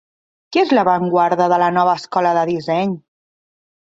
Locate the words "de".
1.51-1.59, 2.39-2.45